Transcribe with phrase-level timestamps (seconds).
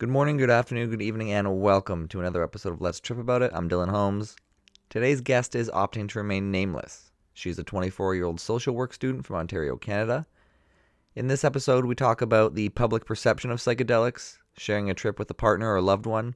[0.00, 3.42] Good morning, good afternoon, good evening, and welcome to another episode of Let's Trip About
[3.42, 3.50] It.
[3.52, 4.34] I'm Dylan Holmes.
[4.88, 7.10] Today's guest is opting to remain nameless.
[7.34, 10.26] She's a 24 year old social work student from Ontario, Canada.
[11.14, 15.30] In this episode, we talk about the public perception of psychedelics, sharing a trip with
[15.30, 16.34] a partner or loved one,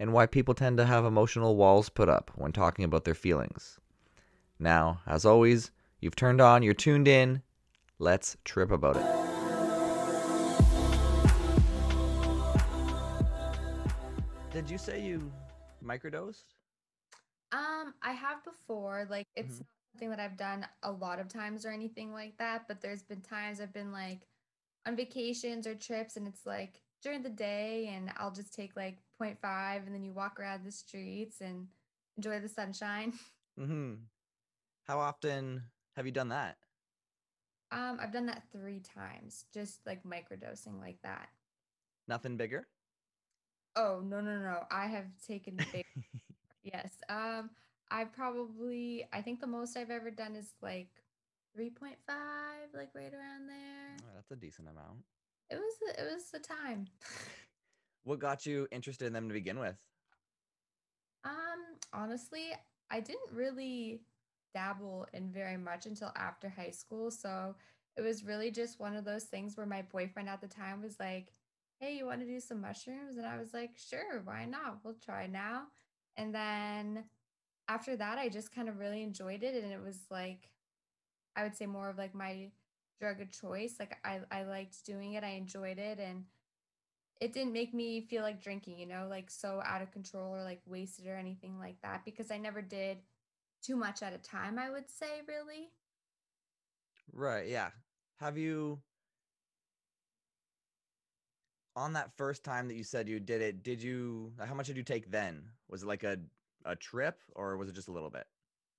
[0.00, 3.78] and why people tend to have emotional walls put up when talking about their feelings.
[4.58, 5.70] Now, as always,
[6.00, 7.42] you've turned on, you're tuned in.
[8.00, 9.15] Let's trip about it.
[14.66, 15.30] Did you say you
[15.80, 16.42] microdosed?
[17.52, 19.06] Um, I have before.
[19.08, 19.60] Like, it's Mhm.
[19.60, 23.04] not something that I've done a lot of times or anything like that, but there's
[23.04, 24.26] been times I've been like
[24.84, 28.98] on vacations or trips, and it's like during the day, and I'll just take like
[29.16, 31.68] point 0.5, and then you walk around the streets and
[32.16, 33.12] enjoy the sunshine.
[33.56, 33.94] Mm-hmm.
[34.82, 35.62] How often
[35.94, 36.58] have you done that?
[37.70, 41.28] Um, I've done that three times, just like microdosing like that.
[42.08, 42.66] Nothing bigger?
[43.76, 44.64] Oh, no, no, no.
[44.70, 45.84] I have taken the big,
[46.64, 46.92] yes.
[47.08, 47.50] Um,
[47.90, 50.88] I probably, I think the most I've ever done is like
[51.56, 51.96] 3.5,
[52.74, 53.96] like right around there.
[54.00, 54.98] Oh, that's a decent amount.
[55.50, 56.86] It was it was the time.
[58.04, 59.74] What got you interested in them to begin with?
[61.24, 61.32] Um,
[61.92, 62.52] honestly,
[62.88, 64.00] I didn't really
[64.54, 67.56] dabble in very much until after high school, so
[67.96, 71.00] it was really just one of those things where my boyfriend at the time was
[71.00, 71.32] like,
[71.78, 74.84] "Hey, you want to do some mushrooms?" And I was like, "Sure, why not?
[74.84, 75.68] We'll try now."
[76.16, 77.04] And then
[77.68, 80.50] after that, I just kind of really enjoyed it, and it was like
[81.36, 82.50] I would say more of like my
[83.00, 83.76] drug of choice.
[83.78, 86.24] Like I I liked doing it, I enjoyed it, and
[87.20, 90.42] it didn't make me feel like drinking, you know, like so out of control or
[90.42, 92.98] like wasted or anything like that because I never did
[93.62, 95.70] too much at a time, I would say, really.
[97.12, 97.70] Right, yeah.
[98.18, 98.80] Have you,
[101.76, 104.76] on that first time that you said you did it, did you, how much did
[104.76, 105.42] you take then?
[105.68, 106.18] Was it like a,
[106.64, 108.26] a trip or was it just a little bit?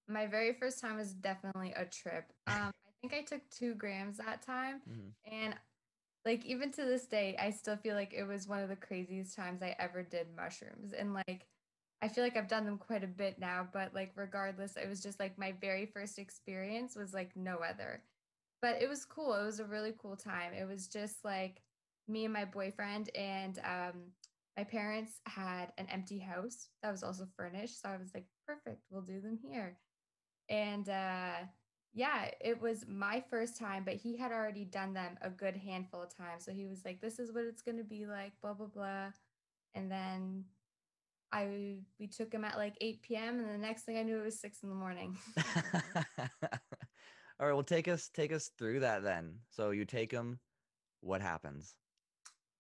[0.09, 2.33] My very first time was definitely a trip.
[2.48, 4.82] Um, I think I took two grams that time.
[4.89, 5.11] Mhm.
[5.32, 5.54] And
[6.26, 9.36] like even to this day, I still feel like it was one of the craziest
[9.36, 10.94] times I ever did mushrooms.
[10.94, 11.48] And like
[12.02, 15.02] I feel like I've done them quite a bit now, but like regardless, it was
[15.02, 18.04] just like my very first experience was like no other.
[18.61, 19.33] But it was cool.
[19.36, 20.54] It was a really cool time.
[20.54, 21.61] It was just like
[22.08, 24.12] me and my boyfriend and um
[24.58, 27.80] my parents had an empty house that was also furnished.
[27.80, 29.78] So I was like, perfect, we'll do them here.
[30.50, 31.45] And uh
[31.94, 36.04] yeah, it was my first time, but he had already done them a good handful
[36.04, 36.45] of times.
[36.45, 39.12] So he was like, this is what it's going to be like, blah blah blah.
[39.74, 40.45] And then
[41.32, 43.39] I we took him at like 8 p.m.
[43.39, 45.18] and the next thing I knew it was 6 in the morning.
[47.39, 49.39] All right, well take us take us through that then.
[49.50, 50.39] So you take him,
[51.02, 51.76] what happens?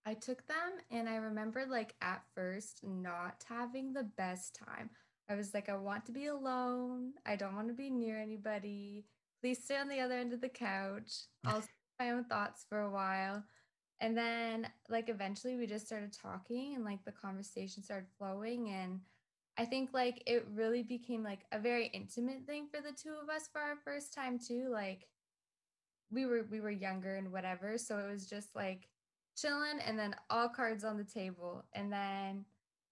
[0.07, 4.89] I took them and I remember like at first not having the best time.
[5.29, 7.11] I was like, I want to be alone.
[7.25, 9.03] I don't want to be near anybody.
[9.41, 11.11] Please stay on the other end of the couch.
[11.45, 11.61] I'll
[11.99, 13.43] my own thoughts for a while.
[13.99, 19.01] And then like eventually we just started talking and like the conversation started flowing and
[19.57, 23.27] I think like it really became like a very intimate thing for the two of
[23.27, 24.69] us for our first time too.
[24.71, 25.09] Like
[26.09, 28.87] we were we were younger and whatever so it was just like
[29.37, 32.43] chilling and then all cards on the table and then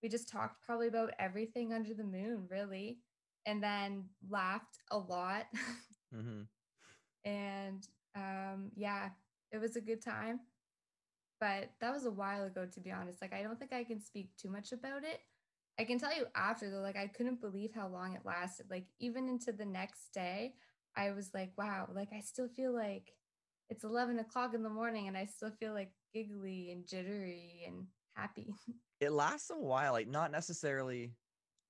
[0.04, 3.00] we just talked probably about everything under the moon really
[3.46, 5.46] and then laughed a lot.
[6.14, 6.44] Hmm
[7.26, 9.10] and um yeah
[9.52, 10.40] it was a good time
[11.40, 13.22] but that was a while ago to be honest.
[13.22, 15.20] Like i don't think i can speak too much about it.
[15.80, 18.68] I can tell you after though like i couldn't believe how long it lasted.
[18.70, 20.54] Like even into the next day
[20.96, 23.12] i was like wow like i still feel like
[23.70, 27.88] it's 11 o'clock in the morning and i still feel like giggly and jittery and
[28.16, 28.56] happy
[29.00, 31.18] It lasts a while, like not necessarily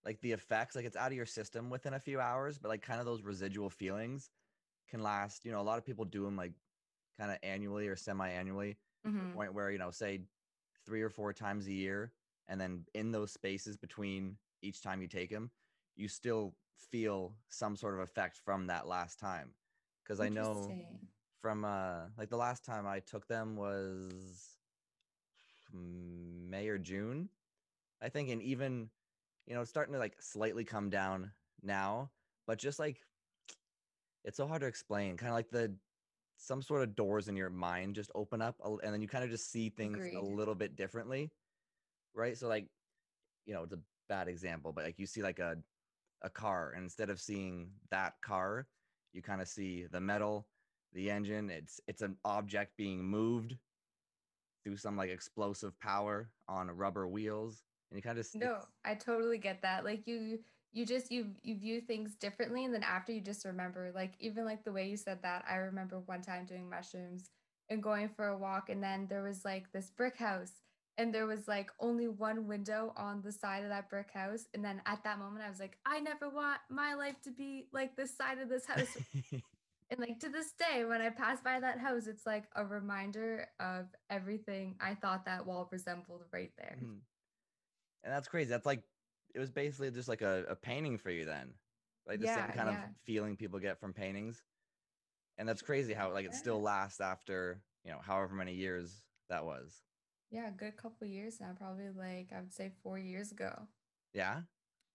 [0.06, 2.81] like the effects, like it's out of your system within a few hours, but like
[2.81, 4.31] kind of those residual feelings
[4.89, 5.45] can last.
[5.45, 6.53] You know, a lot of people do them like
[7.17, 10.28] kind of annually or semi-annually, to the hmm point where, you know, say
[10.85, 12.14] three or four times a year,
[12.47, 15.52] and then in those spaces between each time you take them,
[15.96, 19.55] you still feel some sort of effect from that last time.
[20.03, 20.78] Because I know
[21.41, 24.58] from uh like the last time I took them was
[25.73, 27.29] May or June,
[28.02, 28.90] I think, and even
[29.46, 32.09] you know, starting to like slightly come down now,
[32.47, 32.97] but just like
[34.23, 35.17] it's so hard to explain.
[35.17, 35.76] Kind of like the
[36.37, 39.29] some sort of doors in your mind just open up, and then you kind of
[39.29, 41.31] just see things a little bit differently,
[42.14, 42.38] right?
[42.38, 42.67] So like,
[43.46, 43.79] you know, it's a
[44.09, 45.58] bad example, but like you see like a
[46.22, 48.67] a car, and instead of seeing that car,
[49.14, 50.47] you kind of see the metal,
[50.95, 51.51] the engine.
[51.51, 53.55] It's it's an object being moved
[54.63, 57.61] through some like explosive power on rubber wheels,
[57.91, 59.85] and you kind of No, I totally get that.
[59.85, 60.39] Like you
[60.75, 64.45] you just you you view things differently and then after you just remember like even
[64.45, 67.29] like the way you said that, I remember one time doing mushrooms
[67.69, 70.51] and going for a walk and then there was like this brick house
[70.97, 74.63] and there was like only one window on the side of that brick house and
[74.63, 77.95] then at that moment I was like I never want my life to be like
[77.95, 78.97] this side of this house
[79.90, 83.47] and like to this day when i pass by that house it's like a reminder
[83.59, 87.02] of everything i thought that wall resembled right there Mhm.
[88.03, 88.49] And that's crazy.
[88.49, 88.84] That's like
[89.34, 91.53] it was basically just like a, a painting for you then.
[92.05, 92.85] Like the Yeah, same kind yeah.
[92.85, 94.43] of feeling people get from paintings.
[95.37, 99.46] And that's crazy how like it still lasts after, you know, however many years that
[99.46, 99.84] was.
[100.31, 103.67] yeah a good couple years now probably like i would say four years ago
[104.14, 104.41] Yeah.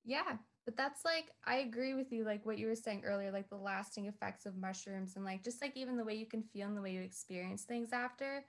[0.05, 3.49] yeah but that's like i agree with you like what you were saying earlier like
[3.49, 6.69] the lasting effects of mushrooms and like just like even the way you can feel
[6.69, 8.45] and the way you experience things after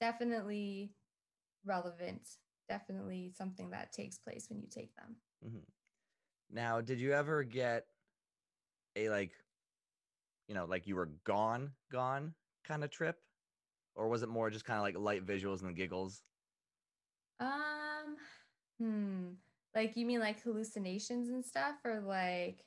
[0.00, 0.92] definitely
[1.64, 2.28] relevant
[2.68, 5.58] definitely something that takes place when you take them Mm-hmm.
[6.50, 7.86] Now, did you ever get
[8.96, 9.32] a like,
[10.48, 12.34] you know, like you were gone, gone
[12.64, 13.16] kind of trip?
[13.94, 16.22] Or was it more just kind of like light visuals and giggles?
[17.40, 18.16] Um,
[18.78, 19.28] hmm.
[19.74, 22.64] Like you mean like hallucinations and stuff or like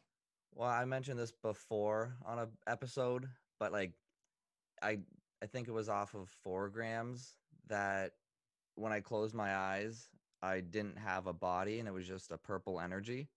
[0.53, 3.27] Well, I mentioned this before on a episode,
[3.59, 3.93] but like
[4.81, 4.99] I
[5.41, 7.35] I think it was off of four grams
[7.67, 8.13] that
[8.75, 10.09] when I closed my eyes,
[10.41, 13.29] I didn't have a body and it was just a purple energy,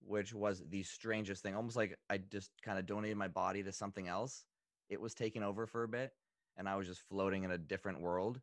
[0.00, 1.54] which was the strangest thing.
[1.56, 4.44] Almost like I just kind of donated my body to something else.
[4.88, 6.12] It was taking over for a bit
[6.56, 8.40] and I was just floating in a different world.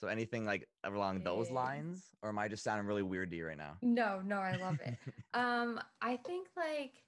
[0.00, 3.46] So anything like along those lines, or am I just sounding really weird to you
[3.46, 3.76] right now?
[3.82, 4.94] no, no, I love it.
[5.32, 7.04] Um, I think like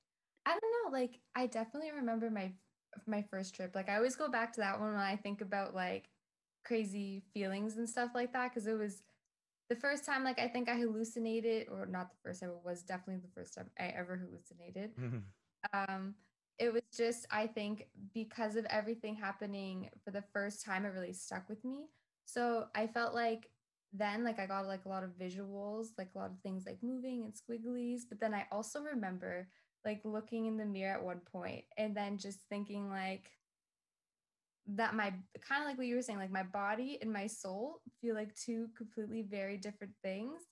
[0.47, 0.63] I don't
[0.93, 2.53] know, like I definitely remember my
[3.07, 3.75] my first trip.
[3.75, 6.11] Like I always go back to that one when I think about like
[6.65, 9.03] crazy feelings and stuff like that because it was
[9.71, 12.83] the first time like I think I hallucinated or not the first time, it was
[12.83, 14.93] definitely the first time I ever hallucinated.
[15.73, 16.15] um
[16.59, 21.13] it was just i think because of everything happening for the first time it really
[21.13, 21.87] stuck with me
[22.25, 23.51] so i felt like
[23.93, 26.79] then like i got like a lot of visuals like a lot of things like
[26.83, 29.49] moving and squigglies but then i also remember
[29.85, 33.31] like looking in the mirror at one point and then just thinking like
[34.67, 35.13] that my
[35.47, 38.35] kind of like what you were saying like my body and my soul feel like
[38.35, 40.43] two completely very different things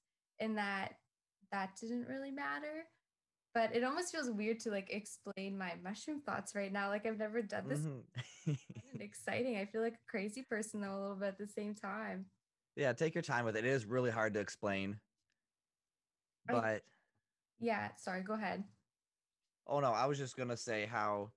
[0.41, 0.95] and that
[1.53, 2.87] that didn't really matter
[3.55, 7.19] but it almost feels weird to like explain my mushroom thoughts right now like i've
[7.19, 8.57] never done this Mhm.
[9.01, 12.27] exciting i feel like a crazy person though a little bit at the same time
[12.77, 13.65] yeah, take your time with it.
[13.65, 15.01] It is really hard to explain.
[16.49, 16.83] I- But
[17.59, 18.65] yeah sorry go ahead
[19.67, 21.33] oh no, I was just gonna say how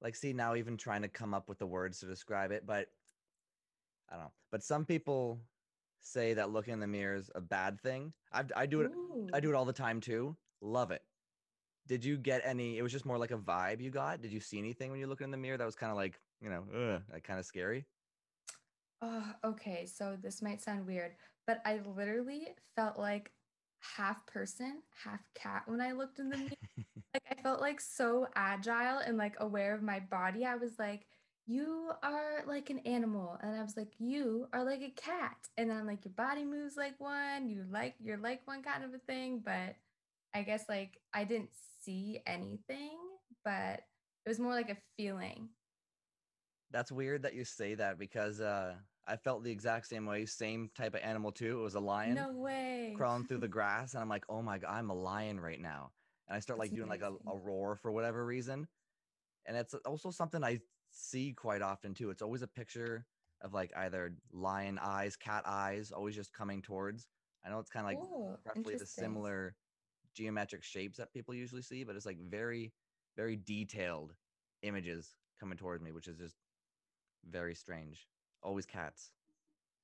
[0.00, 2.88] like see now even trying to come up with the words to describe it, but
[4.10, 4.32] I don't know.
[4.50, 5.40] But some people
[6.02, 8.12] say that looking in the mirror is a bad thing.
[8.32, 8.92] I I do it
[9.32, 10.36] I do it all the time too.
[10.60, 11.02] Love it.
[11.86, 12.78] Did you get any?
[12.78, 14.22] It was just more like a vibe you got.
[14.22, 16.20] Did you see anything when you look in the mirror that was kind of like
[16.40, 17.86] you know, ugh, like kind of scary?
[19.00, 19.86] Oh, okay.
[19.86, 21.12] So this might sound weird,
[21.46, 23.32] but I literally felt like
[23.80, 26.50] half person, half cat when I looked in the mirror.
[27.14, 30.46] Like I felt like so agile and like aware of my body.
[30.46, 31.06] I was like,
[31.46, 33.38] you are like an animal.
[33.42, 35.36] And I was like, you are like a cat.
[35.56, 38.84] And then I'm like, your body moves like one, you like you're like one kind
[38.84, 39.42] of a thing.
[39.44, 39.76] But
[40.34, 41.50] I guess like I didn't
[41.82, 42.98] see anything,
[43.44, 43.80] but
[44.24, 45.48] it was more like a feeling.
[46.70, 48.74] That's weird that you say that because uh,
[49.06, 50.24] I felt the exact same way.
[50.24, 51.58] Same type of animal too.
[51.58, 52.94] It was a lion No way.
[52.96, 55.90] crawling through the grass, and I'm like, oh my god, I'm a lion right now.
[56.28, 58.68] And I start That's like doing like a, a roar for whatever reason.
[59.44, 60.60] And it's also something I
[60.92, 62.10] see quite often too.
[62.10, 63.06] It's always a picture
[63.42, 67.08] of like either lion eyes, cat eyes, always just coming towards.
[67.44, 69.56] I know it's kind of like Oh, roughly the similar
[70.14, 72.72] geometric shapes that people usually see, but it's like very,
[73.16, 74.14] very detailed
[74.62, 76.36] images coming towards me, which is just
[77.28, 78.08] very strange.
[78.42, 79.12] Always cats.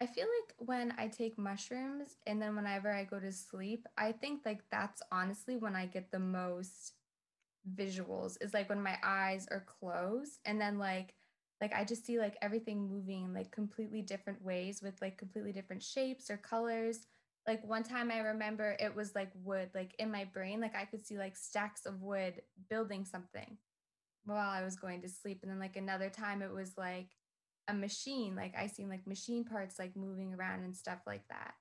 [0.01, 4.13] I feel like when I take mushrooms and then whenever I go to sleep, I
[4.13, 6.93] think like that's honestly when I get the most
[7.75, 11.15] visuals is like when my eyes are closed and then like
[11.61, 15.53] like I just see like everything moving in like completely different ways with like completely
[15.53, 17.01] different shapes or colors.
[17.49, 20.85] Like one time I remember it was like wood, like in my brain, like I
[20.85, 23.57] could see like stacks of wood building something
[24.25, 25.41] while I was going to sleep.
[25.43, 27.11] And then like another time it was like
[27.69, 31.55] a machine, like I seen like machine parts like moving around and stuff like that.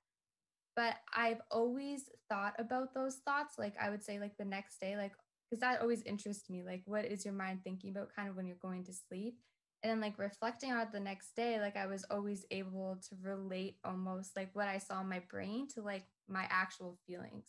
[0.76, 3.54] But I've always thought about those thoughts.
[3.58, 5.12] Like I would say like the next day, like
[5.48, 6.62] because that always interests me.
[6.64, 9.36] Like what is your mind thinking about kind of when you're going to sleep?
[9.82, 13.16] And then like reflecting on it the next day, like I was always able to
[13.22, 17.46] relate almost like what I saw in my brain to like my actual feelings.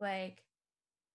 [0.00, 0.42] Like,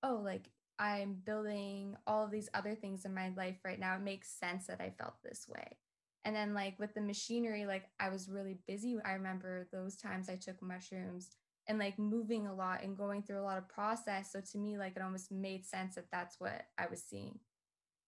[0.04, 3.96] oh, like I'm building all of these other things in my life right now.
[3.96, 5.78] It makes sense that I felt this way.
[6.26, 8.98] And then like with the machinery, like I was really busy.
[9.04, 11.30] I remember those times I took mushrooms
[11.72, 14.32] and like moving a lot and going through a lot of process.
[14.34, 17.40] So to me, like it almost made sense that that's what I was seeing.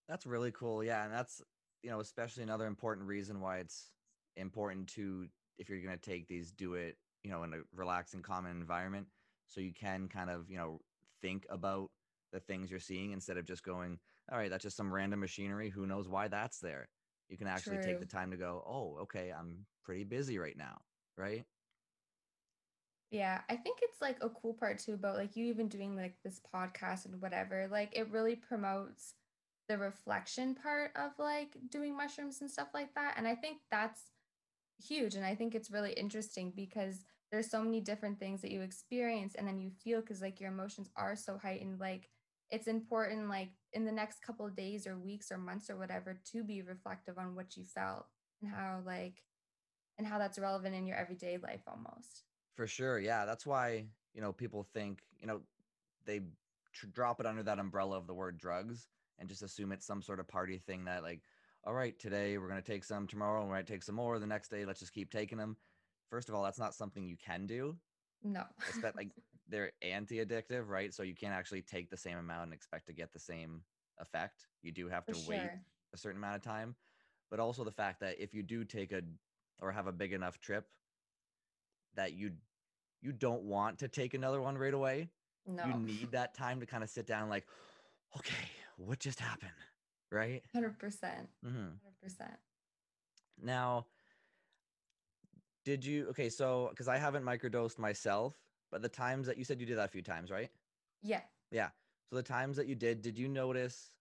[0.10, 0.84] That's really cool.
[0.84, 1.06] Yeah.
[1.06, 1.42] And that's,
[1.82, 3.92] you know, especially another important reason why it's
[4.36, 5.28] important to,
[5.58, 8.52] if you're going to take these, do it, you know, in a relaxed and common
[8.52, 9.08] environment.
[9.48, 10.82] So you can kind of, you know,
[11.22, 11.90] think about
[12.34, 13.98] the things you're seeing instead of just going,
[14.30, 15.70] all right, that's just some random machinery.
[15.70, 16.90] Who knows why that's there?
[17.30, 17.86] You can actually True.
[17.86, 20.82] take the time to go, oh, okay, I'm pretty busy right now.
[21.18, 21.46] Right.
[23.14, 26.16] Yeah, I think it's like a cool part too about like you even doing like
[26.24, 27.68] this podcast and whatever.
[27.72, 29.14] Like it really promotes
[29.70, 33.14] the reflection part of like doing mushrooms and stuff like that.
[33.18, 34.02] And I think that's
[34.84, 35.16] huge.
[35.16, 39.36] And I think it's really interesting because there's so many different things that you experience
[39.36, 41.80] and then you feel because like your emotions are so heightened.
[41.80, 42.10] Like
[42.52, 46.20] it's important, like in the next couple of days or weeks or months or whatever,
[46.34, 48.08] to be reflective on what you felt
[48.42, 49.24] and how like
[49.98, 52.24] and how that's relevant in your everyday life almost.
[52.56, 53.00] For sure.
[53.00, 53.26] Yeah.
[53.26, 55.42] That's why, you know, people think, you know,
[56.06, 56.22] they
[56.74, 58.88] tr- drop it under that umbrella of the word drugs
[59.20, 61.22] and just assume it's some sort of party thing that like
[61.64, 64.28] all right today we're going to take some tomorrow we might take some more the
[64.28, 65.56] next day let's just keep taking them
[66.10, 67.76] first of all that's not something you can do.
[68.24, 68.44] No.
[68.68, 69.10] It's that like
[69.48, 70.94] they're anti-addictive right?
[70.94, 73.62] So you can't actually take the same amount and expect to get the same
[74.00, 74.48] effect.
[74.62, 75.50] You do have to wait
[75.94, 76.76] a certain amount of time.
[77.30, 79.02] But also the fact that if you do take a
[79.60, 80.68] or have a big enough trip
[81.96, 82.32] that you
[83.02, 85.10] you don't want to take another one right away
[85.48, 85.66] no.
[85.66, 87.46] you need that time to kind of sit down like
[88.18, 89.52] okay, what just happened?
[90.12, 90.44] Right?
[90.56, 90.78] 100%.
[90.78, 92.08] percent mm-hmm.
[92.08, 92.28] 100%.
[93.42, 93.88] Now,
[95.66, 98.36] did you, okay, so because I haven't microdosed myself,
[98.72, 100.50] but the times that you said you did that a few times, right?
[101.02, 101.22] Yeah.
[101.52, 101.70] Yeah.
[102.10, 103.92] So the times that you did, did you notice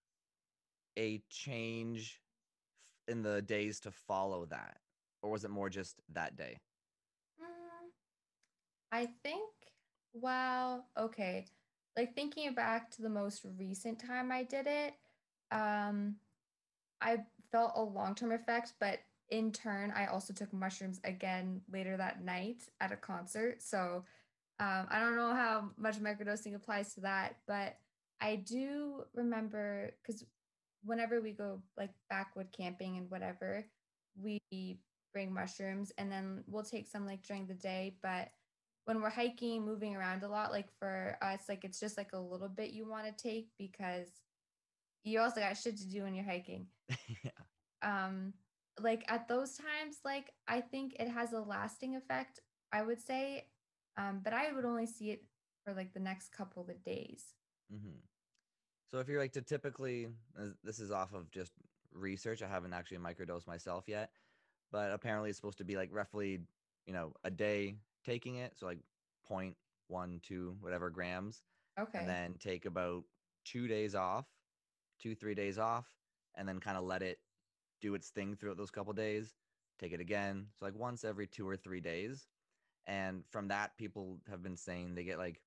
[0.98, 2.20] a change
[3.08, 4.78] in the days to follow that?
[5.22, 6.58] Or was it more just that day?
[8.92, 9.50] I think,
[10.12, 11.46] well, okay
[11.96, 14.94] like thinking back to the most recent time I did it,
[15.50, 16.16] um,
[17.00, 17.18] I
[17.50, 22.24] felt a long term effect, but in turn, I also took mushrooms again later that
[22.24, 23.62] night at a concert.
[23.62, 24.04] So
[24.60, 27.76] um, I don't know how much microdosing applies to that, but
[28.20, 30.24] I do remember because
[30.84, 33.64] whenever we go like backwood camping and whatever,
[34.20, 34.40] we
[35.12, 37.96] bring mushrooms and then we'll take some like during the day.
[38.02, 38.30] But
[38.84, 42.18] when we're hiking, moving around a lot, like for us, like it's just like a
[42.18, 44.08] little bit you want to take because
[45.04, 46.66] you also got shit to do when you're hiking.
[47.24, 47.30] yeah.
[47.82, 48.32] Um,
[48.80, 52.40] like at those times, like I think it has a lasting effect,
[52.72, 53.46] I would say.
[53.96, 55.24] Um, but I would only see it
[55.64, 57.24] for like the next couple of days.
[57.72, 57.98] Mm-hmm.
[58.90, 60.08] So if you're like to typically,
[60.62, 61.52] this is off of just
[61.92, 62.42] research.
[62.42, 64.10] I haven't actually microdosed myself yet,
[64.70, 66.40] but apparently it's supposed to be like roughly,
[66.86, 68.52] you know, a day taking it.
[68.56, 68.80] So like
[69.30, 71.42] 0.12, whatever grams.
[71.78, 71.98] Okay.
[71.98, 73.04] And then take about
[73.44, 74.26] two days off,
[75.00, 75.86] two, three days off,
[76.36, 77.18] and then kind of let it
[77.80, 79.34] do its thing throughout those couple days.
[79.78, 80.46] Take it again.
[80.58, 82.26] So like once every two or three days.
[82.86, 85.40] And from that, people have been saying they get like,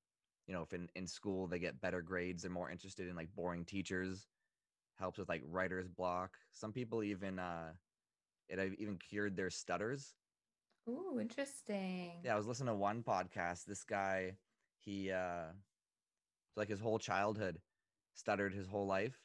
[0.48, 3.34] you know, if in, in school they get better grades, they're more interested in like
[3.36, 4.28] boring teachers,
[4.98, 6.38] helps with like writer's block.
[6.52, 7.72] Some people even uh
[8.48, 10.14] it even cured their stutters
[10.88, 12.12] Ooh, interesting.
[12.24, 13.66] Yeah, I was listening to one podcast.
[13.66, 14.34] This guy,
[14.78, 15.46] he uh
[16.56, 17.60] like his whole childhood
[18.14, 19.18] stuttered his whole life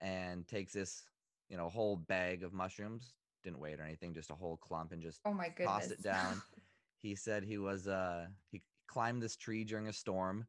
[0.00, 1.04] and takes this,
[1.48, 4.92] you know, whole bag of mushrooms, didn't weigh it or anything, just a whole clump
[4.92, 5.66] and just oh my goodness.
[5.66, 6.42] tossed it down.
[7.02, 10.46] he said he was uh he climbed this tree during a storm,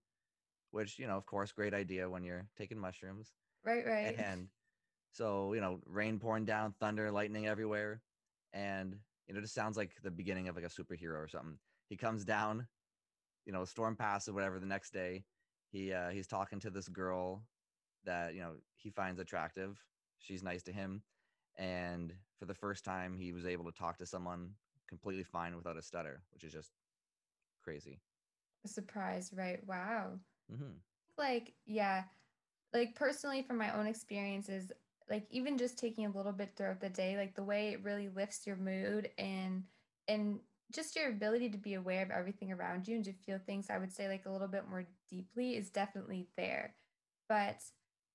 [0.71, 3.33] which, you know, of course, great idea when you're taking mushrooms.
[3.63, 4.15] Right, right.
[4.17, 4.47] And
[5.11, 8.01] so, you know, rain pouring down, thunder, lightning everywhere.
[8.53, 11.57] And you know, it just sounds like the beginning of like a superhero or something.
[11.89, 12.67] He comes down,
[13.45, 14.59] you know, storm passes, whatever.
[14.59, 15.25] The next day,
[15.71, 17.43] he uh, he's talking to this girl
[18.05, 19.83] that you know he finds attractive.
[20.19, 21.03] She's nice to him,
[21.57, 24.51] and for the first time, he was able to talk to someone
[24.87, 26.71] completely fine without a stutter, which is just
[27.63, 27.99] crazy.
[28.65, 29.59] A surprise, right?
[29.65, 30.19] Wow.
[30.51, 30.77] Mm-hmm.
[31.17, 32.03] Like, yeah,
[32.73, 34.71] like personally, from my own experiences,
[35.09, 38.09] like even just taking a little bit throughout the day like the way it really
[38.09, 39.63] lifts your mood and
[40.07, 40.39] and
[40.73, 43.77] just your ability to be aware of everything around you and to feel things i
[43.77, 46.75] would say like a little bit more deeply is definitely there
[47.29, 47.57] but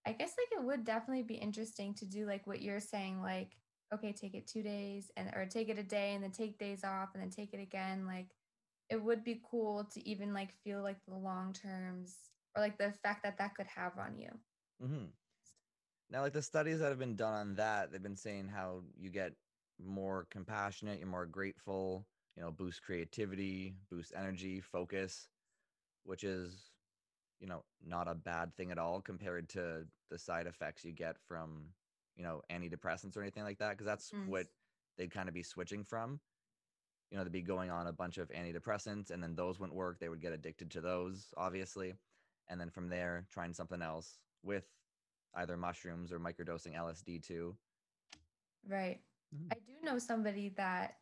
[0.06, 3.56] i guess like it would definitely be interesting to do like what you're saying like
[3.92, 6.82] okay, take it two days and or take it a day and then take days
[6.84, 8.06] off and then take it again.
[8.06, 8.28] Like
[8.88, 12.16] it would be cool to even like feel like the long terms
[12.56, 14.30] or like the effect that that could have on you.
[14.80, 15.04] hmm
[16.12, 19.08] Now, like the studies that have been done on that, they've been saying how you
[19.08, 19.32] get
[19.82, 25.28] more compassionate, you're more grateful, you know, boost creativity, boost energy, focus,
[26.04, 26.70] which is,
[27.40, 31.16] you know, not a bad thing at all compared to the side effects you get
[31.26, 31.70] from,
[32.14, 33.78] you know, antidepressants or anything like that.
[33.78, 34.28] Cause that's Mm.
[34.28, 34.46] what
[34.98, 36.20] they'd kind of be switching from.
[37.10, 39.98] You know, they'd be going on a bunch of antidepressants and then those wouldn't work.
[39.98, 41.94] They would get addicted to those, obviously.
[42.48, 44.66] And then from there, trying something else with
[45.34, 47.56] either mushrooms or microdosing LSD too.
[48.68, 49.00] Right.
[49.34, 49.50] Mhm.
[49.50, 50.96] I do know somebody that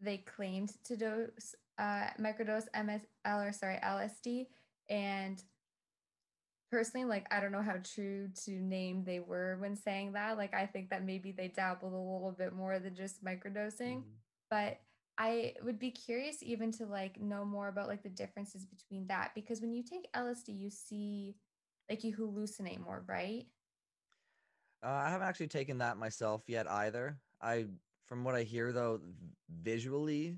[0.00, 4.48] they claimed to dose uh microdose MSL or sorry LSD
[4.90, 5.42] and
[6.70, 10.54] personally like I don't know how true to name they were when saying that like
[10.54, 14.18] I think that maybe they dabbled a little bit more than just microdosing Mhm.
[14.50, 14.80] but
[15.18, 19.32] I would be curious even to like know more about like the differences between that
[19.34, 21.36] because when you take LSD you see
[21.92, 23.46] like you hallucinate more right
[24.82, 27.16] Uh, I haven't actually taken that myself yet either.
[27.40, 27.66] I,
[28.06, 29.00] from what I hear though,
[29.62, 30.36] visually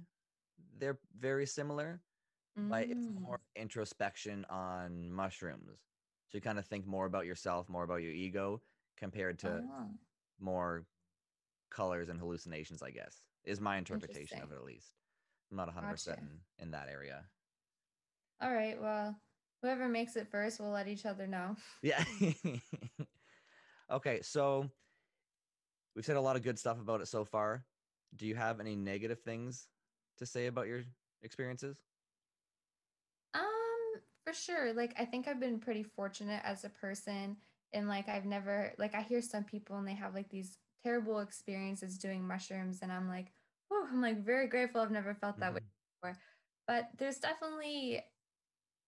[0.79, 2.01] they're very similar,
[2.57, 3.63] but it's more mm.
[3.63, 5.79] introspection on mushrooms.
[6.29, 8.61] So you kind of think more about yourself, more about your ego,
[8.97, 9.89] compared to oh
[10.41, 10.85] more
[11.71, 12.83] colors and hallucinations.
[12.83, 14.93] I guess is my interpretation of it at least.
[15.51, 16.29] I'm not 100% gotcha in,
[16.65, 17.25] in that area.
[18.43, 18.81] All right.
[18.81, 19.17] Well,
[19.65, 21.57] whoever makes it first will let each other know.
[21.83, 22.05] Yeah.
[23.91, 24.71] okay, so
[25.95, 27.67] we've said a lot of good stuff about it so far.
[28.15, 29.69] Do you have any negative things
[30.19, 30.83] to say about your
[31.23, 31.83] experiences?
[33.35, 34.73] Um, for sure.
[34.73, 37.37] Like I think I've been pretty fortunate as a person
[37.73, 41.21] and like I've never like I hear some people and they have like these terrible
[41.21, 43.33] experiences doing mushrooms and I'm like,
[43.71, 46.19] oh, I'm like very grateful I've never felt that way hmm before.
[46.67, 48.03] But there's definitely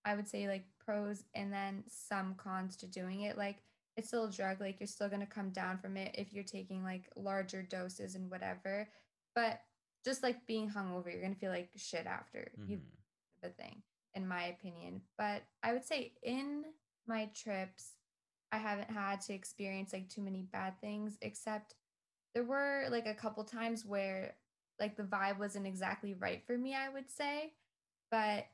[0.06, 3.36] I would say like pros and then some cons to doing it.
[3.36, 3.58] Like
[3.96, 6.84] it's still a drug, like you're still gonna come down from it if you're taking
[6.84, 8.88] like larger doses and whatever.
[9.34, 9.60] But
[10.04, 12.84] just like being hungover, you're gonna feel like shit after you hmm
[13.42, 13.82] the thing,
[14.14, 15.02] in my opinion.
[15.18, 16.64] But I would say in
[17.06, 17.92] my trips,
[18.52, 21.74] I haven't had to experience like too many bad things, except
[22.34, 24.36] there were like a couple times where
[24.80, 27.54] like the vibe wasn't exactly right for me, I would say.
[28.10, 28.46] But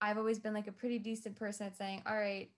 [0.00, 2.50] I've always been like a pretty decent person at saying, all right,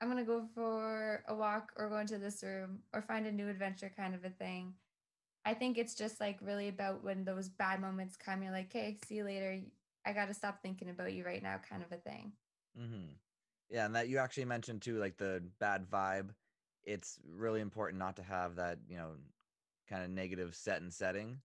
[0.00, 3.48] I'm gonna go for a walk or go into this room or find a new
[3.48, 4.74] adventure kind of a thing.
[5.44, 8.98] I think it's just like really about when those bad moments come, you're like, hey,
[9.06, 9.60] see you later.
[10.06, 12.32] I gotta stop thinking about you right now, kind of a thing.
[12.76, 13.12] hmm
[13.70, 16.30] Yeah, and that you actually mentioned too, like the bad vibe.
[16.84, 19.12] It's really important not to have that, you know,
[19.88, 21.40] kind of negative set and setting.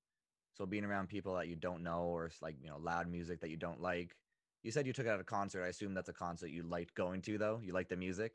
[0.57, 3.49] So being around people that you don't know or like, you know, loud music that
[3.49, 4.15] you don't like.
[4.63, 5.63] You said you took it at a concert.
[5.63, 7.59] I assume that's a concert you liked going to though.
[7.63, 8.33] You like the music,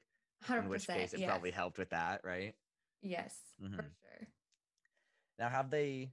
[0.58, 0.94] in which 100%.
[0.94, 1.24] case it Yes.
[1.24, 2.54] probably helped with that, right?
[3.02, 4.28] Yes, for hmm sure.
[5.38, 6.12] Now, have they,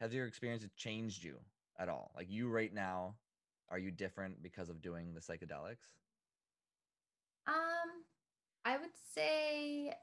[0.00, 1.38] has your experience changed you
[1.78, 2.12] at all?
[2.16, 3.16] Like you right now,
[3.68, 5.96] are you different because of doing the psychedelics?
[7.46, 8.04] Um,
[8.64, 9.94] I would say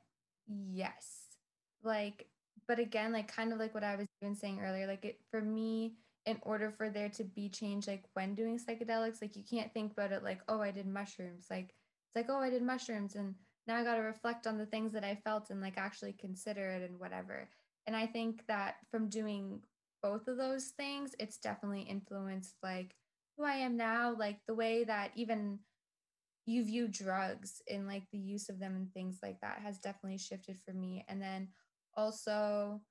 [0.47, 1.37] yes.
[1.83, 2.27] Like,
[2.67, 5.41] but again, like kind of like what I was even saying earlier, like it for
[5.41, 9.73] me, in order for there to be change, like when doing psychedelics, like you can't
[9.73, 11.47] think about it like, oh, I did mushrooms.
[11.49, 11.75] Like
[12.07, 13.35] it's like, oh, I did mushrooms, and
[13.67, 16.69] now I got to reflect on the things that I felt and like actually consider
[16.69, 17.49] it and whatever.
[17.87, 19.61] And I think that from doing
[20.01, 22.95] both of those things, it's definitely influenced like
[23.37, 25.59] who I am now, like the way that even
[26.45, 30.19] you view drugs and like the use of them and things like that has definitely
[30.19, 31.03] shifted for me.
[31.07, 31.49] And then
[31.97, 32.81] also,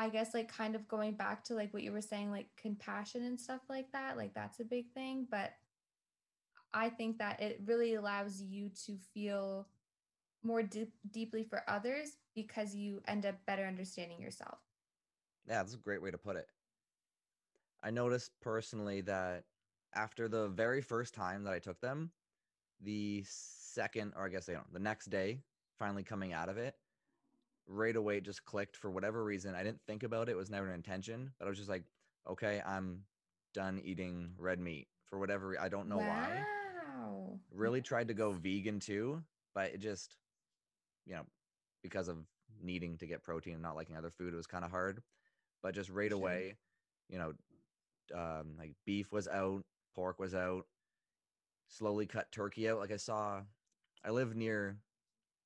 [0.00, 3.22] I guess like kind of going back to like what you were saying, like compassion
[3.22, 5.26] and stuff like that, like that's a big thing.
[5.30, 5.50] But
[6.72, 9.68] I think that it really allows you to feel
[10.42, 14.56] more deep, deeply for others because you end up better understanding yourself.
[15.46, 16.46] Yeah, that's a great way to put it.
[17.82, 19.44] I noticed personally that
[19.94, 22.10] after the very first time that I took them,
[22.80, 25.40] the second, or I guess, the next day,
[25.78, 26.74] finally coming out of it,
[27.70, 29.54] right away it just clicked for whatever reason.
[29.54, 30.32] I didn't think about it.
[30.32, 31.84] It was never an intention, but I was just like,
[32.28, 33.04] okay, I'm
[33.54, 35.48] done eating red meat for whatever.
[35.48, 36.44] re- I don't know why.
[37.54, 39.22] Really tried to go vegan too,
[39.54, 40.16] but it just,
[41.06, 41.22] you know,
[41.82, 42.16] because of
[42.62, 45.02] needing to get protein and not liking other food, it was kind of hard.
[45.62, 46.56] But just right away,
[47.08, 47.32] you know,
[48.14, 49.62] um, like beef was out,
[49.94, 50.66] pork was out,
[51.68, 52.78] slowly cut turkey out.
[52.78, 53.42] Like I saw,
[54.04, 54.76] I live near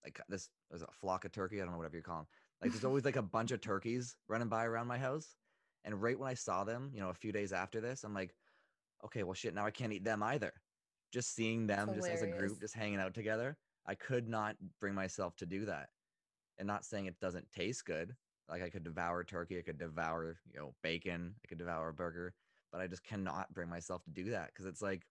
[0.05, 1.61] like this was a flock of turkey.
[1.61, 2.27] I don't know whatever you call them.
[2.62, 5.37] Like there's always like a bunch of turkeys running by around my house.
[5.85, 8.35] And right when I saw them, you know, a few days after this, I'm like,
[9.05, 10.53] okay, well shit, now I can't eat them either.
[11.12, 14.57] Just seeing them That's just as a group, just hanging out together, I could not
[14.81, 15.88] bring myself to do that.
[16.59, 18.14] And not saying it doesn't taste good.
[18.49, 21.95] Like I could devour turkey, I could devour, you know, bacon, I could devour a
[21.95, 22.35] burger,
[22.73, 25.03] but I just cannot bring myself to do that because it's like,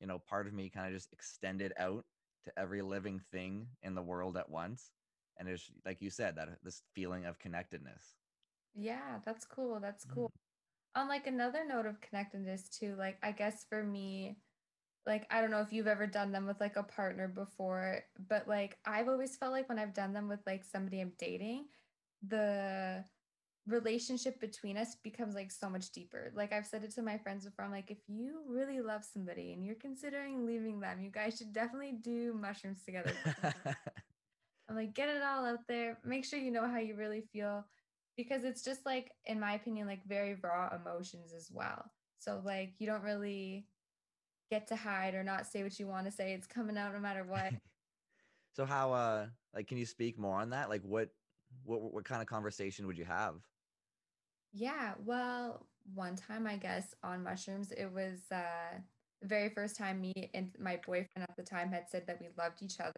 [0.00, 2.04] you know, part of me kind of just extended out
[2.44, 4.92] to every living thing in the world at once.
[5.38, 8.14] And it's like you said, that this feeling of connectedness.
[8.74, 9.80] Yeah, that's cool.
[9.80, 10.14] That's Mm.
[10.14, 10.30] cool.
[10.94, 14.38] On like another note of connectedness too, like I guess for me,
[15.06, 18.48] like I don't know if you've ever done them with like a partner before, but
[18.48, 21.66] like I've always felt like when I've done them with like somebody I'm dating,
[22.22, 23.04] the
[23.68, 26.32] relationship between us becomes like so much deeper.
[26.34, 29.52] Like I've said it to my friends before, I'm like, if you really love somebody
[29.52, 33.12] and you're considering leaving them, you guys should definitely do mushrooms together.
[34.68, 35.98] I'm like, get it all out there.
[36.04, 37.64] Make sure you know how you really feel
[38.16, 41.84] because it's just like, in my opinion, like very raw emotions as well.
[42.18, 43.66] So, like, you don't really
[44.50, 46.32] get to hide or not say what you want to say.
[46.32, 47.52] It's coming out no matter what.
[48.54, 50.68] so how uh like can you speak more on that?
[50.68, 51.10] Like what
[51.64, 53.34] what what kind of conversation would you have?
[54.52, 58.78] Yeah, well, one time I guess on mushrooms, it was uh
[59.20, 62.28] the very first time me and my boyfriend at the time had said that we
[62.38, 62.92] loved each other,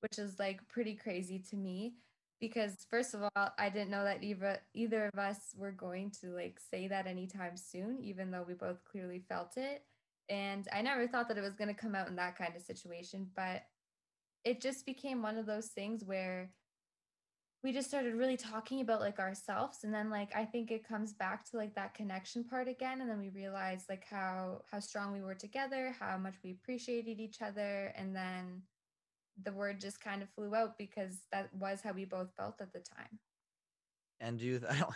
[0.00, 1.94] which is like pretty crazy to me
[2.40, 6.28] because first of all, I didn't know that either either of us were going to
[6.34, 9.84] like say that anytime soon, even though we both clearly felt it.
[10.30, 12.62] And I never thought that it was going to come out in that kind of
[12.62, 13.64] situation, but
[14.44, 16.50] it just became one of those things where
[17.62, 21.12] we just started really talking about like ourselves and then like i think it comes
[21.12, 25.12] back to like that connection part again and then we realized like how how strong
[25.12, 28.62] we were together how much we appreciated each other and then
[29.42, 32.72] the word just kind of flew out because that was how we both felt at
[32.72, 33.18] the time
[34.20, 34.94] And do you I don't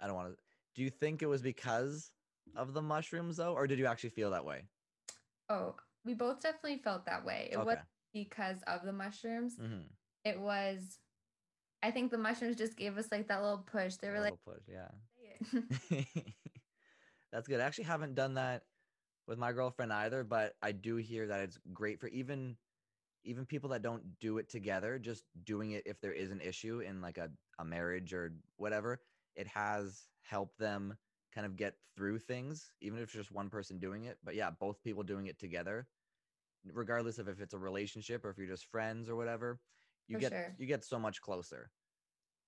[0.00, 0.38] I don't want to
[0.74, 2.12] do you think it was because
[2.56, 4.64] of the mushrooms though or did you actually feel that way?
[5.48, 7.64] oh we both definitely felt that way it Okay.
[7.66, 9.96] wasn't because of the mushrooms Mhm.
[10.24, 10.98] it was
[11.82, 14.62] i think the mushrooms just gave us like that little push they were like push,
[14.68, 14.88] yeah.
[17.32, 17.60] That's good.
[17.60, 18.62] I actually haven't done that
[19.26, 22.56] with my girlfriend either, but I do hear that it's great for even
[23.24, 26.80] even people that don't do it together, just doing it if there is an issue
[26.80, 29.00] in like a, a marriage or whatever,
[29.36, 30.96] it has helped them
[31.34, 34.16] kind of get through things, even if it's just one person doing it.
[34.24, 35.88] But yeah, both people doing it together,
[36.72, 39.60] regardless of if it's a relationship or if you're just friends or whatever,
[40.08, 40.54] you For get sure.
[40.58, 41.72] you get so much closer.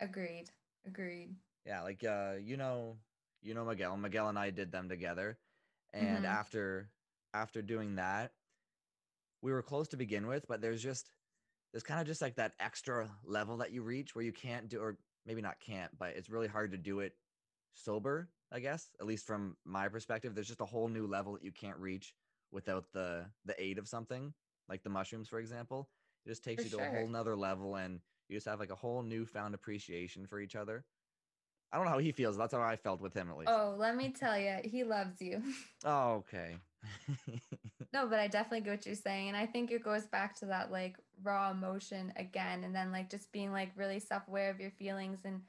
[0.00, 0.50] agreed
[0.86, 2.98] agreed Yeah, like uh, you know,
[3.42, 3.96] you know Miguel.
[3.96, 5.38] Miguel and I did them together,
[5.92, 6.24] and Mhm.
[6.26, 6.92] after
[7.34, 8.34] after doing that,
[9.42, 11.12] we were close to begin with, but there's just
[11.72, 14.80] there's kind of just like that extra level that you reach where you can't do,
[14.80, 17.14] or maybe not can't, but it's really hard to do it
[17.74, 18.30] sober.
[18.52, 21.52] I guess, at least from my perspective, there's just a whole new level that you
[21.52, 22.14] can't reach
[22.50, 24.34] without the the aid of something
[24.68, 25.90] like the mushrooms, for example.
[26.24, 28.70] It just takes For you to a whole nother level, and you just have like
[28.70, 30.84] a whole newfound appreciation for each other.
[31.72, 32.36] I don't know how he feels.
[32.36, 33.52] That's how I felt with him at least.
[33.52, 35.42] Oh, let me tell you, he loves you.
[35.84, 36.56] Oh, okay.
[37.92, 39.28] no, but I definitely get what you're saying.
[39.28, 42.64] And I think it goes back to that like raw emotion again.
[42.64, 45.20] And then like just being like really self aware of your feelings.
[45.24, 45.42] And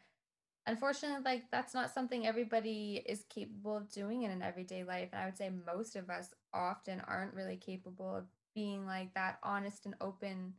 [0.68, 5.10] unfortunately, like that's not something everybody is capable of doing in an everyday life.
[5.12, 9.40] And I would say most of us often aren't really capable of being like that
[9.44, 10.54] honest and open,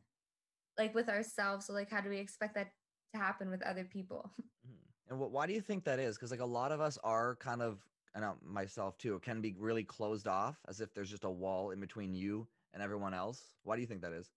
[0.78, 1.66] like with ourselves.
[1.66, 2.72] So, like, how do we expect that
[3.14, 4.30] to happen with other people?
[4.66, 4.78] Mhm.
[5.10, 6.16] and what, why do you think that is?
[6.16, 9.84] Because like a lot of us are kind of, and myself too, can be really
[9.84, 13.54] closed off, as if there's just a wall in between you and everyone else.
[13.64, 14.30] Why do you think that is?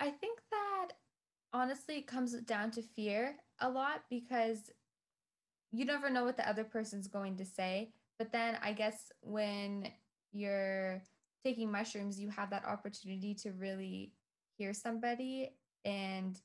[0.00, 0.88] I think that
[1.52, 4.70] honestly it comes down to fear a lot because
[5.70, 7.94] you never know what the other person's going to say.
[8.18, 9.92] But then I guess when
[10.32, 11.02] you're
[11.42, 14.12] taking mushrooms, you have that opportunity to really
[14.56, 15.50] hear somebody
[15.84, 16.40] and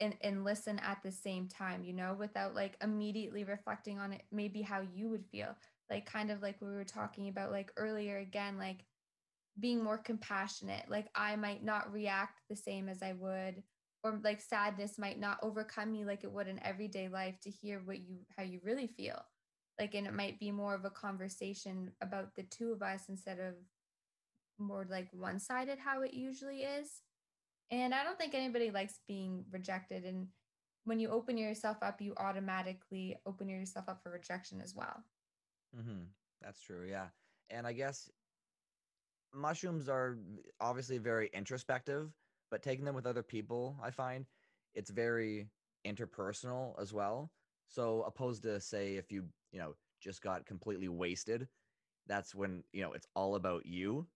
[0.00, 4.22] and and listen at the same time, you know, without like immediately reflecting on it,
[4.32, 5.54] maybe how you would feel.
[5.90, 8.84] Like kind of like we were talking about like earlier again, like
[9.58, 10.86] being more compassionate.
[10.88, 13.62] Like I might not react the same as I would,
[14.02, 17.82] or like sadness might not overcome me like it would in everyday life to hear
[17.84, 19.20] what you how you really feel.
[19.78, 23.38] Like and it might be more of a conversation about the two of us instead
[23.38, 23.54] of
[24.60, 27.02] more like one-sided how it usually is.
[27.70, 30.04] And I don't think anybody likes being rejected.
[30.04, 30.28] And
[30.84, 35.04] when you open yourself up, you automatically open yourself up for rejection as well.
[35.74, 36.04] hmm
[36.42, 36.86] That's true.
[36.88, 37.06] Yeah.
[37.50, 38.08] And I guess
[39.32, 40.18] mushrooms are
[40.60, 42.10] obviously very introspective,
[42.50, 44.26] but taking them with other people, I find
[44.74, 45.48] it's very
[45.86, 47.30] interpersonal as well.
[47.68, 51.46] So opposed to say if you, you know, just got completely wasted,
[52.06, 54.06] that's when, you know, it's all about you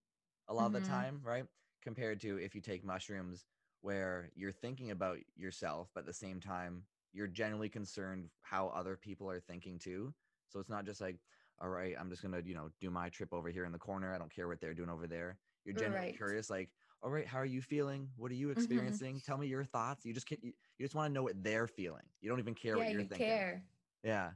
[0.49, 0.89] a lot of the Mhm.
[0.89, 1.47] time, right?
[1.83, 3.47] Compared to if you take mushrooms
[3.81, 8.97] where you're thinking about yourself, but at the same time, you're generally concerned how other
[8.97, 10.15] people are thinking too.
[10.49, 11.21] So it's not just like,
[11.61, 14.13] all right, I'm just gonna, you know, do my trip over here in the corner.
[14.15, 15.39] I don't care what they're doing over there.
[15.65, 16.15] You're generally Right.
[16.17, 18.11] curious, like, all right, how are you feeling?
[18.17, 18.99] What are you Mhm.
[18.99, 19.21] experiencing?
[19.21, 20.05] Tell me your thoughts.
[20.05, 22.09] You just can't, you, you just want to know what they're feeling.
[22.21, 23.45] You don't even care Yeah, what you're you thinking.
[23.45, 23.69] care.
[24.03, 24.33] Yeah.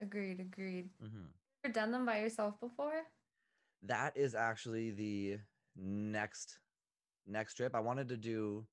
[0.00, 0.90] Agreed, agreed.
[1.02, 1.26] Mm-hmm.
[1.64, 3.06] Ever done them by yourself before?
[3.84, 5.40] That is actually the
[5.76, 6.58] next
[7.26, 7.74] next trip.
[7.74, 8.66] I wanted to do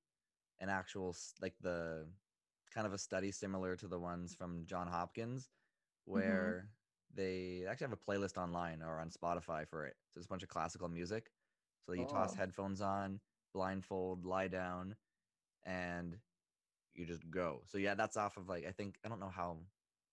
[0.60, 2.08] an actual like the
[2.74, 5.50] kind of a study similar to the ones from John Hopkins
[6.13, 6.13] Mhm.
[6.13, 6.69] where
[7.13, 9.95] they actually have a playlist online or on Spotify for it.
[10.10, 11.32] So it's a bunch of classical music.
[11.86, 13.21] So you toss headphones on,
[13.54, 14.95] blindfold, lie down,
[15.63, 16.19] and
[16.95, 17.63] you just go.
[17.65, 19.60] So yeah, that's off of like I think I don't know how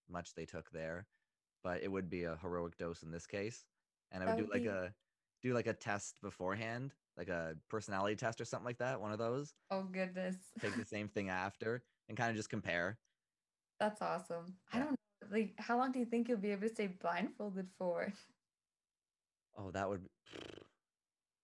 [0.09, 1.07] much they took there,
[1.63, 3.67] but it would be a heroic dose in this case.
[4.11, 4.95] And I would That do like be a
[5.43, 9.19] do like a test beforehand, like a personality test or something like that, one of
[9.19, 9.55] those.
[9.71, 10.37] oh goodness.
[10.61, 12.99] Take the same thing after and kind of just compare.
[13.79, 14.59] That's awesome.
[14.73, 14.97] I don't know.
[15.31, 18.13] Like, how long do you think you'll be able to stay blindfolded for?
[19.57, 20.09] Oh, that would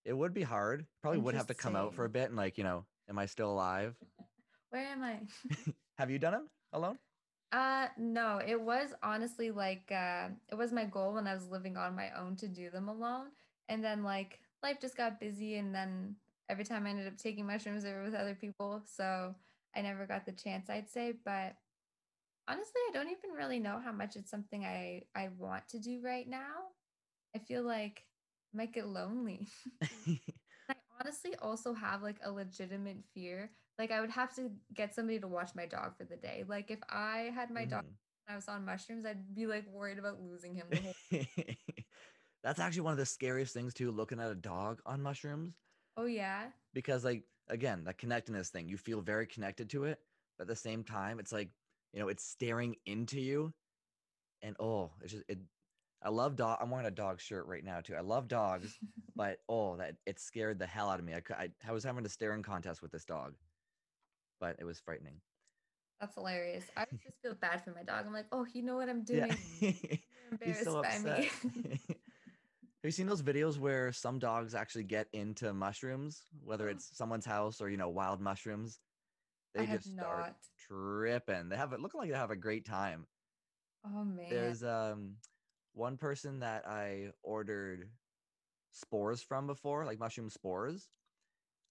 [0.04, 0.86] it would be hard.
[1.00, 3.26] Probably would have to come out for a bit and like, you know, am I
[3.26, 3.96] still alive?
[4.70, 5.26] Where am I?
[5.98, 6.98] have you done them alone?
[7.52, 11.76] Uh, no, it was honestly like uh it was my goal when I was living
[11.76, 13.26] on my own to do them alone.
[13.68, 16.16] And then like life just got busy and then
[16.48, 18.82] every time I ended up taking mushrooms they were with other people.
[18.86, 19.34] So
[19.76, 21.14] I never got the chance, I'd say.
[21.24, 21.54] But
[22.48, 26.00] honestly, I don't even really know how much it's something I I want to do
[26.02, 26.72] right now.
[27.36, 28.04] I feel like
[28.54, 29.48] I might get lonely.
[30.70, 33.50] I honestly also have like a legitimate fear.
[33.78, 36.44] Like I would have to get somebody to watch my dog for the day.
[36.46, 37.96] Like if I had my dog Mhm.
[38.28, 40.94] and I was on mushrooms, I'd be like worried about losing him whole
[42.42, 45.54] That's actually one of the scariest things too, looking at a dog on mushrooms.
[45.96, 46.50] Oh yeah.
[46.72, 49.98] Because like again, that connectedness thing, you feel very connected to it,
[50.38, 51.50] but at the same time, it's like,
[51.92, 53.52] you know, it's staring into you.
[54.42, 55.38] And oh, it's just it
[56.02, 56.58] I love dog.
[56.60, 57.94] I'm wearing a dog shirt right now too.
[57.94, 58.78] I love dogs,
[59.16, 61.14] but oh, that it scared the hell out of me.
[61.14, 63.34] I, I, I was having a staring contest with this dog,
[64.40, 65.20] but it was frightening.
[66.00, 66.70] That's hilarious.
[66.76, 68.06] I just feel bad for my dog.
[68.06, 69.36] I'm like, oh, you know what I'm Yeah, doing.
[69.60, 71.30] You're he's so embarrassed by me.
[71.64, 77.24] Have you seen those videos where some dogs actually get into mushrooms, whether it's someone's
[77.26, 78.80] house or you know wild mushrooms?
[79.56, 80.36] I They have just start not.
[80.58, 81.48] tripping.
[81.48, 83.06] They have it look like they have a great time.
[83.84, 84.28] Oh man.
[84.28, 85.20] There's um
[85.72, 87.90] one person that I ordered
[88.70, 90.90] spores from before, like mushroom spores.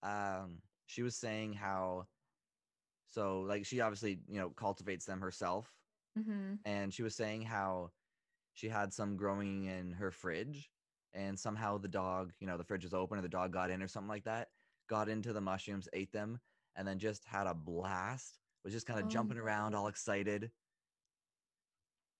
[0.04, 2.08] Um, she was saying how
[3.14, 5.78] so like she obviously you know cultivates them herself,
[6.16, 7.92] hmm and she was saying how
[8.54, 10.72] she had some growing in her fridge,
[11.14, 13.84] and somehow the dog, you know, the fridge was open or the dog got in
[13.84, 14.50] or something like that,
[14.88, 16.40] got into the mushrooms, ate them,
[16.76, 18.40] and then just had a blast.
[18.64, 20.52] Was just kind of Oh jumping around, all excited.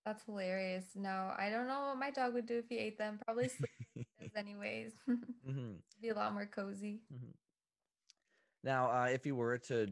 [0.04, 0.94] That's hilarious.
[0.96, 3.18] No, I don't know what my dog would do if he ate them.
[3.24, 4.94] Probably sleep like he does anyways.
[5.44, 7.02] hmm Be a lot more cozy.
[7.10, 7.34] hmm
[8.62, 9.88] Now, uh, if you were to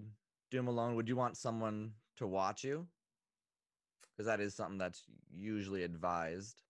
[0.53, 2.87] do them alone, would you want someone to watch you?
[4.13, 5.03] Because that is something that's
[5.35, 6.61] usually advised